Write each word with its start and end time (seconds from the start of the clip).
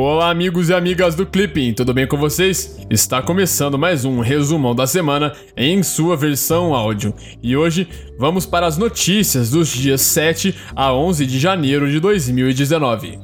Olá, 0.00 0.30
amigos 0.30 0.68
e 0.68 0.74
amigas 0.74 1.16
do 1.16 1.26
Clipping, 1.26 1.72
tudo 1.74 1.92
bem 1.92 2.06
com 2.06 2.16
vocês? 2.16 2.78
Está 2.88 3.20
começando 3.20 3.76
mais 3.76 4.04
um 4.04 4.20
resumão 4.20 4.72
da 4.72 4.86
semana 4.86 5.32
em 5.56 5.82
sua 5.82 6.16
versão 6.16 6.72
áudio. 6.72 7.12
E 7.42 7.56
hoje 7.56 7.88
vamos 8.16 8.46
para 8.46 8.64
as 8.64 8.78
notícias 8.78 9.50
dos 9.50 9.68
dias 9.68 10.00
7 10.02 10.54
a 10.76 10.94
11 10.94 11.26
de 11.26 11.40
janeiro 11.40 11.90
de 11.90 11.98
2019. 11.98 13.18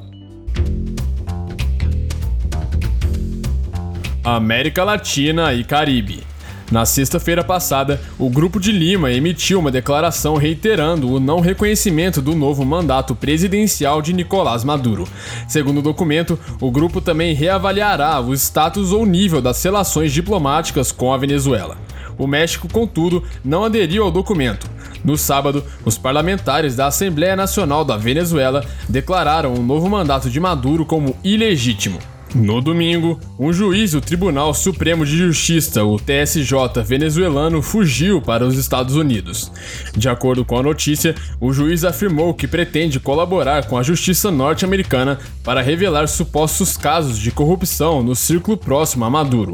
América 4.21 4.83
Latina 4.83 5.53
e 5.53 5.63
Caribe. 5.63 6.24
Na 6.71 6.83
sexta-feira 6.83 7.43
passada, 7.43 8.01
o 8.17 8.27
Grupo 8.27 8.59
de 8.59 8.71
Lima 8.71 9.11
emitiu 9.11 9.59
uma 9.59 9.69
declaração 9.69 10.35
reiterando 10.35 11.11
o 11.11 11.19
não 11.19 11.39
reconhecimento 11.39 12.23
do 12.23 12.35
novo 12.35 12.65
mandato 12.65 13.13
presidencial 13.13 14.01
de 14.01 14.11
Nicolás 14.13 14.63
Maduro. 14.63 15.07
Segundo 15.47 15.77
o 15.77 15.83
documento, 15.83 16.39
o 16.59 16.71
grupo 16.71 16.99
também 16.99 17.35
reavaliará 17.35 18.19
o 18.19 18.33
status 18.33 18.91
ou 18.91 19.05
nível 19.05 19.41
das 19.41 19.63
relações 19.63 20.11
diplomáticas 20.11 20.91
com 20.91 21.13
a 21.13 21.17
Venezuela. 21.17 21.77
O 22.17 22.25
México, 22.25 22.67
contudo, 22.67 23.23
não 23.43 23.63
aderiu 23.63 24.03
ao 24.03 24.11
documento. 24.11 24.67
No 25.03 25.17
sábado, 25.17 25.63
os 25.83 25.99
parlamentares 25.99 26.75
da 26.75 26.87
Assembleia 26.87 27.35
Nacional 27.35 27.85
da 27.85 27.95
Venezuela 27.95 28.65
declararam 28.89 29.53
o 29.53 29.61
novo 29.61 29.87
mandato 29.87 30.31
de 30.31 30.39
Maduro 30.39 30.83
como 30.83 31.15
ilegítimo. 31.23 31.99
No 32.35 32.59
domingo, 32.59 33.17
um 33.39 33.53
juiz 33.53 33.93
do 33.93 34.01
Tribunal 34.01 34.53
Supremo 34.53 35.05
de 35.05 35.17
Justiça, 35.17 35.85
o 35.85 35.97
TSJ 35.97 36.83
venezuelano, 36.83 37.61
fugiu 37.61 38.21
para 38.21 38.45
os 38.45 38.57
Estados 38.57 38.97
Unidos. 38.97 39.49
De 39.95 40.09
acordo 40.09 40.43
com 40.43 40.59
a 40.59 40.63
notícia, 40.63 41.15
o 41.39 41.53
juiz 41.53 41.85
afirmou 41.85 42.33
que 42.33 42.45
pretende 42.45 42.99
colaborar 42.99 43.67
com 43.67 43.77
a 43.77 43.83
justiça 43.83 44.29
norte-americana 44.31 45.17
para 45.45 45.61
revelar 45.61 46.09
supostos 46.09 46.75
casos 46.75 47.17
de 47.17 47.31
corrupção 47.31 48.03
no 48.03 48.13
círculo 48.13 48.57
próximo 48.57 49.05
a 49.05 49.09
Maduro. 49.09 49.53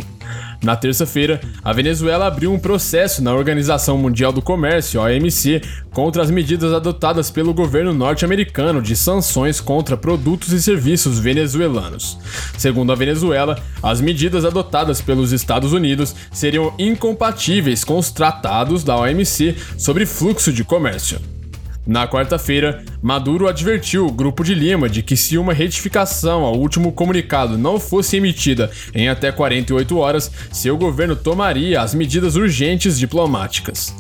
Na 0.64 0.76
terça-feira, 0.76 1.42
a 1.64 1.74
Venezuela 1.74 2.28
abriu 2.28 2.54
um 2.54 2.60
processo 2.60 3.24
na 3.24 3.34
Organização 3.34 3.98
Mundial 3.98 4.32
do 4.32 4.42
Comércio, 4.42 5.02
OMC, 5.02 5.62
contra 5.92 6.22
as 6.22 6.30
medidas 6.30 6.72
adotadas 6.72 7.32
pelo 7.32 7.54
governo 7.54 7.94
norte-americano 7.94 8.82
de 8.82 8.96
sanções 8.96 9.60
contra 9.60 9.98
produtos 9.98 10.52
e 10.52 10.62
serviços 10.62 11.18
venezuelanos. 11.18 12.18
Segundo 12.58 12.92
a 12.92 12.96
Venezuela, 12.96 13.58
as 13.82 14.00
medidas 14.00 14.46
adotadas 14.46 15.02
pelos 15.02 15.32
Estados 15.32 15.74
Unidos 15.74 16.16
seriam 16.32 16.74
incompatíveis 16.78 17.84
com 17.84 17.98
os 17.98 18.12
tratados 18.12 18.84
da 18.84 18.96
OMC 18.96 19.56
sobre 19.78 20.06
fluxo 20.06 20.54
de 20.54 20.64
comércio. 20.64 21.20
Na 21.86 22.08
quarta-feira, 22.08 22.84
Maduro 23.02 23.48
advertiu 23.48 24.06
o 24.06 24.12
Grupo 24.12 24.44
de 24.44 24.54
Lima 24.54 24.88
de 24.88 25.02
que, 25.02 25.18
se 25.18 25.38
uma 25.38 25.54
retificação 25.54 26.44
ao 26.44 26.56
último 26.56 26.92
comunicado 26.92 27.58
não 27.58 27.80
fosse 27.80 28.18
emitida 28.18 28.70
em 28.94 29.10
até 29.10 29.32
48 29.32 29.98
horas, 29.98 30.32
seu 30.52 30.78
governo 30.78 31.16
tomaria 31.16 31.82
as 31.82 31.96
medidas 31.96 32.36
urgentes 32.36 33.00
diplomáticas. 33.00 33.96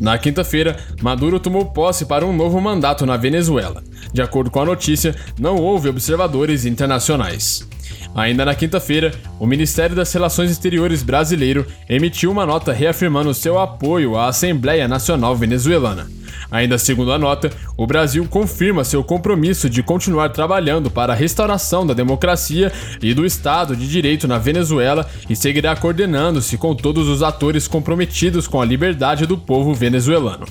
Na 0.00 0.16
quinta-feira, 0.16 0.76
Maduro 1.00 1.38
tomou 1.38 1.66
posse 1.66 2.06
para 2.06 2.26
um 2.26 2.34
novo 2.34 2.60
mandato 2.60 3.04
na 3.04 3.16
Venezuela. 3.16 3.82
De 4.12 4.22
acordo 4.22 4.50
com 4.50 4.60
a 4.60 4.64
notícia, 4.64 5.14
não 5.38 5.56
houve 5.56 5.88
observadores 5.88 6.64
internacionais. 6.64 7.68
Ainda 8.14 8.44
na 8.44 8.54
quinta-feira, 8.54 9.12
o 9.40 9.46
Ministério 9.46 9.96
das 9.96 10.12
Relações 10.12 10.50
Exteriores 10.50 11.02
brasileiro 11.02 11.66
emitiu 11.88 12.30
uma 12.30 12.46
nota 12.46 12.72
reafirmando 12.72 13.32
seu 13.32 13.58
apoio 13.58 14.16
à 14.16 14.28
Assembleia 14.28 14.86
Nacional 14.86 15.34
Venezuelana. 15.34 16.21
Ainda 16.50 16.78
segundo 16.78 17.12
a 17.12 17.18
nota, 17.18 17.50
o 17.76 17.86
Brasil 17.86 18.26
confirma 18.28 18.84
seu 18.84 19.02
compromisso 19.02 19.68
de 19.68 19.82
continuar 19.82 20.30
trabalhando 20.30 20.90
para 20.90 21.12
a 21.12 21.16
restauração 21.16 21.86
da 21.86 21.94
democracia 21.94 22.72
e 23.00 23.14
do 23.14 23.24
Estado 23.24 23.76
de 23.76 23.88
Direito 23.88 24.28
na 24.28 24.38
Venezuela 24.38 25.08
e 25.28 25.36
seguirá 25.36 25.74
coordenando-se 25.76 26.56
com 26.58 26.74
todos 26.74 27.08
os 27.08 27.22
atores 27.22 27.66
comprometidos 27.66 28.46
com 28.46 28.60
a 28.60 28.64
liberdade 28.64 29.26
do 29.26 29.38
povo 29.38 29.74
venezuelano. 29.74 30.46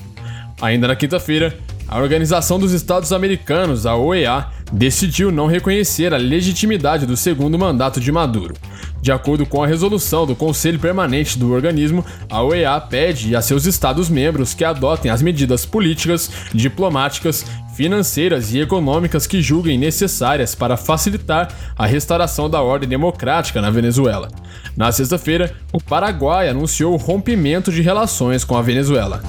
Ainda 0.60 0.88
na 0.88 0.96
quinta-feira, 0.96 1.56
a 1.88 1.98
Organização 1.98 2.58
dos 2.58 2.72
Estados 2.72 3.12
Americanos, 3.12 3.84
a 3.84 3.94
OEA, 3.96 4.46
decidiu 4.72 5.30
não 5.30 5.46
reconhecer 5.46 6.14
a 6.14 6.16
legitimidade 6.16 7.04
do 7.04 7.16
segundo 7.16 7.58
mandato 7.58 8.00
de 8.00 8.10
Maduro. 8.10 8.54
De 9.02 9.10
acordo 9.10 9.44
com 9.44 9.60
a 9.60 9.66
resolução 9.66 10.24
do 10.24 10.36
Conselho 10.36 10.78
Permanente 10.78 11.36
do 11.36 11.52
organismo, 11.52 12.06
a 12.30 12.40
OEA 12.40 12.80
pede 12.80 13.34
a 13.34 13.42
seus 13.42 13.66
Estados-membros 13.66 14.54
que 14.54 14.64
adotem 14.64 15.10
as 15.10 15.20
medidas 15.20 15.66
políticas, 15.66 16.30
diplomáticas, 16.54 17.44
financeiras 17.74 18.54
e 18.54 18.60
econômicas 18.60 19.26
que 19.26 19.42
julguem 19.42 19.76
necessárias 19.76 20.54
para 20.54 20.76
facilitar 20.76 21.52
a 21.76 21.84
restauração 21.84 22.48
da 22.48 22.62
ordem 22.62 22.88
democrática 22.88 23.60
na 23.60 23.70
Venezuela. 23.70 24.28
Na 24.76 24.92
sexta-feira, 24.92 25.52
o 25.72 25.82
Paraguai 25.82 26.48
anunciou 26.48 26.94
o 26.94 26.96
rompimento 26.96 27.72
de 27.72 27.82
relações 27.82 28.44
com 28.44 28.56
a 28.56 28.62
Venezuela. 28.62 29.20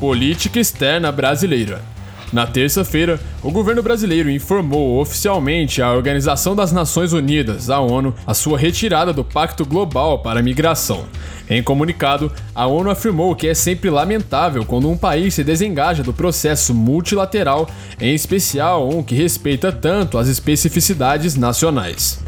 Política 0.00 0.58
externa 0.58 1.12
brasileira. 1.12 1.92
Na 2.32 2.46
terça-feira, 2.46 3.20
o 3.42 3.50
governo 3.50 3.82
brasileiro 3.82 4.30
informou 4.30 4.98
oficialmente 4.98 5.82
à 5.82 5.92
Organização 5.92 6.56
das 6.56 6.72
Nações 6.72 7.12
Unidas, 7.12 7.68
a 7.68 7.78
ONU, 7.78 8.14
a 8.26 8.32
sua 8.32 8.56
retirada 8.56 9.12
do 9.12 9.22
Pacto 9.22 9.66
Global 9.66 10.20
para 10.20 10.40
a 10.40 10.42
Migração. 10.42 11.04
Em 11.50 11.62
comunicado, 11.62 12.32
a 12.54 12.66
ONU 12.66 12.88
afirmou 12.88 13.36
que 13.36 13.46
é 13.46 13.52
sempre 13.52 13.90
lamentável 13.90 14.64
quando 14.64 14.88
um 14.88 14.96
país 14.96 15.34
se 15.34 15.44
desengaja 15.44 16.02
do 16.02 16.12
processo 16.12 16.72
multilateral, 16.72 17.68
em 18.00 18.14
especial 18.14 18.88
um 18.88 19.02
que 19.02 19.14
respeita 19.14 19.70
tanto 19.70 20.16
as 20.16 20.28
especificidades 20.28 21.36
nacionais. 21.36 22.18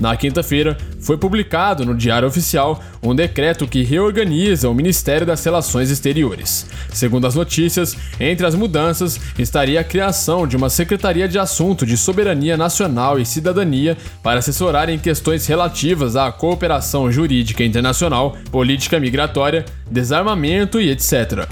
Na 0.00 0.16
quinta-feira, 0.16 0.76
foi 0.98 1.16
publicado 1.16 1.84
no 1.84 1.94
Diário 1.94 2.26
Oficial 2.26 2.82
um 3.02 3.14
decreto 3.14 3.66
que 3.66 3.82
reorganiza 3.82 4.68
o 4.68 4.74
Ministério 4.74 5.26
das 5.26 5.44
Relações 5.44 5.90
Exteriores. 5.90 6.66
Segundo 6.92 7.26
as 7.26 7.34
notícias, 7.34 7.96
entre 8.18 8.46
as 8.46 8.54
mudanças 8.54 9.20
estaria 9.52 9.82
a 9.82 9.84
criação 9.84 10.46
de 10.46 10.56
uma 10.56 10.70
Secretaria 10.70 11.28
de 11.28 11.38
Assunto 11.38 11.84
de 11.84 11.94
Soberania 11.98 12.56
Nacional 12.56 13.20
e 13.20 13.26
Cidadania 13.26 13.98
para 14.22 14.38
assessorar 14.38 14.88
em 14.88 14.98
questões 14.98 15.46
relativas 15.46 16.16
à 16.16 16.32
cooperação 16.32 17.12
jurídica 17.12 17.62
internacional, 17.62 18.34
política 18.50 18.98
migratória, 18.98 19.66
desarmamento 19.90 20.80
e 20.80 20.88
etc. 20.88 21.46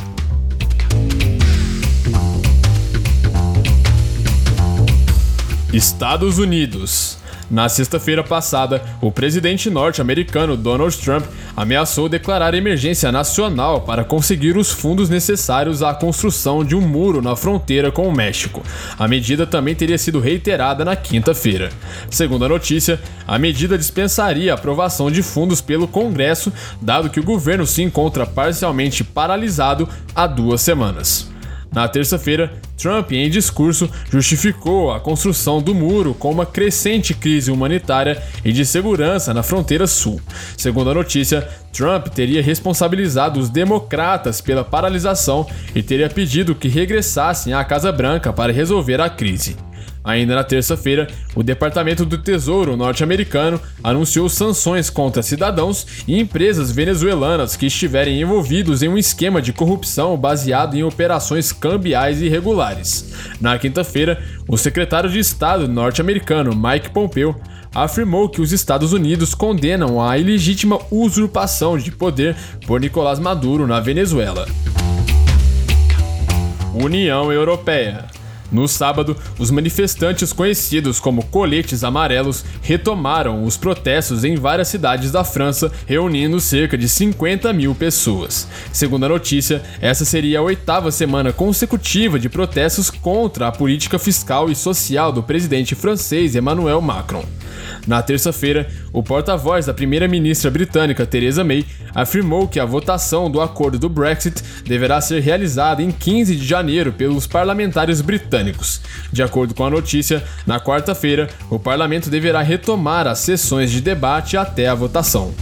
Estados 5.71 6.39
Unidos 6.39 7.20
na 7.51 7.69
sexta-feira 7.69 8.23
passada, 8.23 8.81
o 9.01 9.11
presidente 9.11 9.69
norte-americano 9.69 10.57
Donald 10.57 10.97
Trump 10.97 11.25
ameaçou 11.57 12.09
declarar 12.09 12.55
emergência 12.55 13.11
nacional 13.11 13.81
para 13.81 14.05
conseguir 14.05 14.57
os 14.57 14.71
fundos 14.71 15.09
necessários 15.09 15.83
à 15.83 15.93
construção 15.93 16.65
de 16.65 16.77
um 16.77 16.81
muro 16.81 17.21
na 17.21 17.35
fronteira 17.35 17.91
com 17.91 18.07
o 18.07 18.15
México. 18.15 18.63
A 18.97 19.09
medida 19.09 19.47
também 19.47 19.75
teria 19.75 19.99
sido 19.99 20.21
reiterada 20.21 20.85
na 20.85 20.95
quinta-feira. 20.95 21.71
Segundo 22.09 22.45
a 22.45 22.49
notícia, 22.49 23.01
a 23.27 23.37
medida 23.37 23.77
dispensaria 23.77 24.53
a 24.53 24.55
aprovação 24.55 25.11
de 25.11 25.23
fundos 25.23 25.61
pelo 25.61 25.89
Congresso, 25.89 26.53
dado 26.81 27.11
que 27.11 27.19
o 27.19 27.25
governo 27.25 27.67
se 27.67 27.83
encontra 27.83 28.25
parcialmente 28.25 29.03
paralisado 29.03 29.89
há 30.15 30.27
duas 30.27 30.61
semanas. 30.61 31.29
Na 31.73 31.87
terça-feira, 31.87 32.53
Trump, 32.77 33.13
em 33.13 33.31
discurso, 33.31 33.89
justificou 34.11 34.91
a 34.91 34.99
construção 34.99 35.63
do 35.63 35.75
muro 35.75 36.15
com 36.15 36.31
uma 36.31 36.45
crescente 36.45 37.15
crise 37.15 37.51
humanitária 37.51 38.21
e 38.45 38.53
de 38.53 38.65
segurança 38.67 39.33
na 39.33 39.43
fronteira 39.43 39.87
sul. 39.87 40.21
Segundo 40.57 40.91
a 40.91 40.95
notícia, 40.95 41.49
Trump 41.73 42.09
teria 42.09 42.43
responsabilizado 42.43 43.39
os 43.39 43.49
democratas 43.49 44.41
pela 44.41 44.65
paralisação 44.65 45.47
e 45.75 45.83
teria 45.83 46.11
pedido 46.11 46.55
que 46.55 46.69
regressassem 46.69 47.53
à 47.53 47.63
Casa 47.65 47.93
Branca 47.93 48.33
para 48.33 48.53
resolver 48.53 49.01
a 49.01 49.09
crise. 49.09 49.57
Ainda 50.03 50.35
na 50.35 50.43
terça-feira, 50.43 51.09
o 51.35 51.43
Departamento 51.43 52.07
do 52.07 52.17
Tesouro 52.17 52.77
norte-americano 52.77 53.61
anunciou 53.85 54.29
sanções 54.31 54.89
contra 54.89 55.23
cidadãos 55.23 55.87
e 56.09 56.19
empresas 56.19 56.71
venezuelanas 56.71 57.55
que 57.55 57.67
estiverem 57.67 58.21
envolvidos 58.21 58.83
em 58.83 58.89
um 58.89 58.97
esquema 58.97 59.43
de 59.43 59.53
corrupção 59.53 60.17
baseado 60.17 60.75
em 60.75 60.83
operações 60.83 61.53
cambiais 61.53 62.23
irregulares. 62.23 63.13
Na 63.41 63.59
quinta-feira, 63.59 64.23
o 64.49 64.57
secretário 64.57 65.11
de 65.11 65.19
Estado 65.19 65.69
norte-americano 65.69 66.57
Mike 66.57 66.91
Pompeo 66.91 67.37
afirmou 67.75 68.29
que 68.29 68.41
os 68.41 68.53
Estados 68.53 68.95
Unidos 68.95 69.35
condenam 69.35 70.03
a 70.03 70.17
ilegítima 70.17 70.79
usurpação 70.91 71.77
de 71.77 71.93
poder 71.93 72.35
por 72.67 72.81
Nicolás 72.81 73.19
Maduro 73.19 73.67
na 73.67 73.81
Venezuela. 73.81 74.47
União 76.75 77.31
Europeia 77.31 78.07
No 78.51 78.67
sábado, 78.67 79.17
os 79.39 79.51
manifestantes 79.51 80.33
conhecidos 80.33 80.99
como 80.99 81.25
coletes 81.27 81.85
amarelos 81.85 82.45
retomaram 82.63 83.45
os 83.45 83.57
protestos 83.57 84.25
em 84.25 84.35
várias 84.35 84.69
cidades 84.69 85.13
da 85.13 85.23
França, 85.23 85.71
reunindo 85.87 86.41
cerca 86.41 86.77
de 86.77 86.89
50 86.89 87.53
mil 87.53 87.75
pessoas. 87.75 88.49
Segundo 88.73 89.05
a 89.05 89.09
notícia, 89.09 89.63
essa 89.81 90.05
seria 90.05 90.41
a 90.41 90.43
oitava 90.43 90.91
semana 90.91 91.33
consecutiva 91.33 92.19
de 92.19 92.29
protestos 92.29 92.91
contra 92.91 93.49
a 93.49 93.53
política 93.53 93.99
fiscal 93.99 94.51
e 94.51 94.57
social 94.57 95.13
do 95.13 95.23
presidente 95.23 95.75
francês 95.75 96.35
Emmanuel 96.35 96.81
Macron. 96.81 97.25
Na 97.87 98.03
terça-feira, 98.03 98.69
o 98.93 99.03
porta-voz 99.03 99.67
da 99.67 99.75
primeira-ministra 99.75 100.51
britânica 100.51 101.07
Theresa 101.07 101.43
May 101.43 101.65
afirmou 101.95 102.47
que 102.47 102.61
a 102.61 102.65
votação 102.65 103.31
do 103.31 103.41
acordo 103.41 103.79
do 103.79 103.89
Brexit 103.89 104.43
deverá 104.65 105.01
ser 105.01 105.21
realizada 105.21 105.83
em 105.83 105.91
15 105.91 106.37
de 106.37 106.47
janeiro 106.47 106.93
pelos 106.93 107.27
parlamentares 107.27 108.01
britânicos. 108.41 108.81
De 109.13 109.23
acordo 109.23 109.55
com 109.55 109.65
a 109.65 109.71
notícia, 109.71 110.23
na 110.47 110.59
quarta-feira, 110.59 111.29
o 111.49 111.59
parlamento 111.59 112.11
deverá 112.11 112.43
retomar 112.43 113.07
as 113.07 113.19
sessões 113.21 113.71
de 113.71 113.81
debate 113.81 114.37
até 114.37 114.69
a 114.69 114.75
votação. 114.75 115.33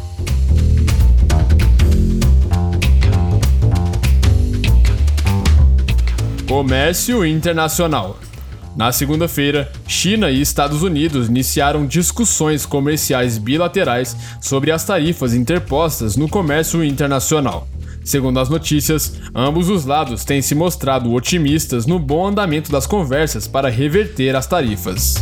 Comércio 6.46 7.24
Internacional 7.24 8.18
na 8.76 8.92
segunda-feira, 8.92 9.72
China 9.88 10.30
e 10.30 10.40
Estados 10.40 10.84
Unidos 10.84 11.28
iniciaram 11.28 11.84
discussões 11.84 12.64
comerciais 12.64 13.36
bilaterais 13.36 14.16
sobre 14.40 14.70
as 14.70 14.84
tarifas 14.84 15.34
interpostas 15.34 16.16
no 16.16 16.28
comércio 16.28 16.84
internacional. 16.84 17.66
Segundo 18.08 18.40
as 18.40 18.48
notícias, 18.48 19.20
ambos 19.34 19.68
os 19.68 19.84
lados 19.84 20.24
têm 20.24 20.40
se 20.40 20.54
mostrado 20.54 21.12
otimistas 21.12 21.84
no 21.84 21.98
bom 21.98 22.28
andamento 22.28 22.72
das 22.72 22.86
conversas 22.86 23.46
para 23.46 23.68
reverter 23.68 24.34
as 24.34 24.46
tarifas. 24.46 25.16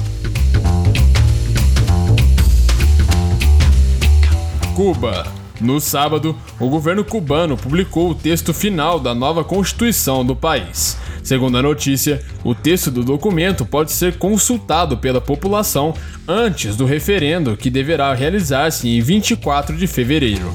Cuba. 4.77 5.27
No 5.61 5.81
sábado, 5.81 6.37
o 6.61 6.69
governo 6.69 7.05
cubano 7.05 7.57
publicou 7.57 8.11
o 8.11 8.15
texto 8.15 8.55
final 8.55 9.01
da 9.01 9.13
nova 9.13 9.43
Constituição 9.43 10.25
do 10.25 10.37
país. 10.37 10.97
Segundo 11.25 11.59
a 11.59 11.63
notícia, 11.63 12.23
o 12.45 12.55
texto 12.55 12.89
do 12.93 13.03
documento 13.03 13.67
pode 13.67 13.91
ser 13.91 14.17
consultado 14.17 14.97
pela 14.97 15.21
população 15.21 15.93
antes 16.29 16.77
do 16.77 16.85
referendo 16.85 17.57
que 17.57 17.69
deverá 17.69 18.15
realizar-se 18.15 18.89
em 18.89 19.01
24 19.01 19.77
de 19.77 19.89
fevereiro. 19.89 20.55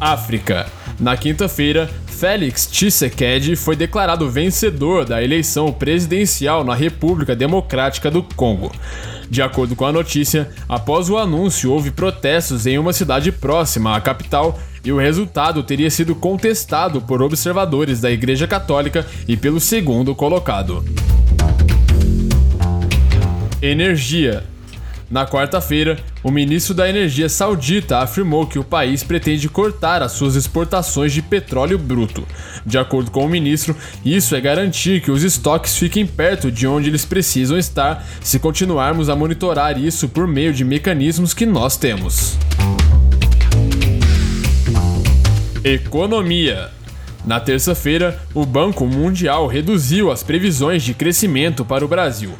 África. 0.00 0.66
Na 0.98 1.16
quinta-feira, 1.16 1.90
Félix 2.06 2.66
Tshisekedi 2.66 3.54
foi 3.56 3.76
declarado 3.76 4.30
vencedor 4.30 5.04
da 5.04 5.22
eleição 5.22 5.72
presidencial 5.72 6.64
na 6.64 6.74
República 6.74 7.36
Democrática 7.36 8.10
do 8.10 8.22
Congo. 8.22 8.72
De 9.28 9.40
acordo 9.42 9.76
com 9.76 9.86
a 9.86 9.92
notícia, 9.92 10.50
após 10.68 11.08
o 11.08 11.16
anúncio, 11.16 11.70
houve 11.70 11.90
protestos 11.90 12.66
em 12.66 12.78
uma 12.78 12.92
cidade 12.92 13.30
próxima 13.30 13.96
à 13.96 14.00
capital 14.00 14.58
e 14.84 14.90
o 14.90 14.98
resultado 14.98 15.62
teria 15.62 15.90
sido 15.90 16.14
contestado 16.14 17.00
por 17.00 17.22
observadores 17.22 18.00
da 18.00 18.10
Igreja 18.10 18.46
Católica 18.46 19.06
e 19.28 19.36
pelo 19.36 19.60
segundo 19.60 20.14
colocado. 20.14 20.84
Energia. 23.62 24.44
Na 25.10 25.26
quarta-feira, 25.26 25.98
o 26.22 26.30
ministro 26.30 26.72
da 26.72 26.88
Energia 26.88 27.28
saudita 27.28 27.98
afirmou 27.98 28.46
que 28.46 28.60
o 28.60 28.64
país 28.64 29.02
pretende 29.02 29.48
cortar 29.48 30.02
as 30.02 30.12
suas 30.12 30.36
exportações 30.36 31.12
de 31.12 31.20
petróleo 31.20 31.76
bruto. 31.76 32.24
De 32.64 32.78
acordo 32.78 33.10
com 33.10 33.24
o 33.24 33.28
ministro, 33.28 33.74
isso 34.04 34.36
é 34.36 34.40
garantir 34.40 35.00
que 35.00 35.10
os 35.10 35.24
estoques 35.24 35.76
fiquem 35.76 36.06
perto 36.06 36.48
de 36.48 36.64
onde 36.64 36.88
eles 36.88 37.04
precisam 37.04 37.58
estar 37.58 38.06
se 38.20 38.38
continuarmos 38.38 39.08
a 39.08 39.16
monitorar 39.16 39.76
isso 39.76 40.08
por 40.08 40.28
meio 40.28 40.54
de 40.54 40.64
mecanismos 40.64 41.34
que 41.34 41.44
nós 41.44 41.76
temos. 41.76 42.38
Economia. 45.64 46.79
Na 47.24 47.38
terça-feira, 47.38 48.18
o 48.34 48.46
Banco 48.46 48.86
Mundial 48.86 49.46
reduziu 49.46 50.10
as 50.10 50.22
previsões 50.22 50.82
de 50.82 50.94
crescimento 50.94 51.64
para 51.64 51.84
o 51.84 51.88
Brasil. 51.88 52.32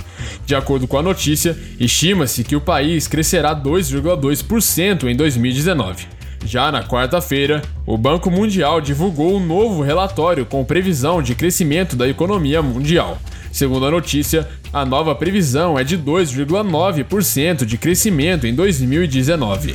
De 0.46 0.54
acordo 0.54 0.88
com 0.88 0.96
a 0.96 1.02
notícia, 1.02 1.56
estima-se 1.78 2.42
que 2.42 2.56
o 2.56 2.60
país 2.60 3.06
crescerá 3.06 3.54
2,2% 3.54 5.04
em 5.04 5.14
2019. 5.14 6.06
Já 6.46 6.72
na 6.72 6.82
quarta-feira, 6.82 7.60
o 7.86 7.98
Banco 7.98 8.30
Mundial 8.30 8.80
divulgou 8.80 9.36
um 9.36 9.44
novo 9.44 9.82
relatório 9.82 10.46
com 10.46 10.64
previsão 10.64 11.22
de 11.22 11.34
crescimento 11.34 11.94
da 11.94 12.08
economia 12.08 12.62
mundial. 12.62 13.18
Segundo 13.52 13.84
a 13.84 13.90
notícia, 13.90 14.48
a 14.72 14.86
nova 14.86 15.14
previsão 15.14 15.78
é 15.78 15.84
de 15.84 15.98
2,9% 15.98 17.64
de 17.64 17.76
crescimento 17.76 18.46
em 18.46 18.54
2019. 18.54 19.74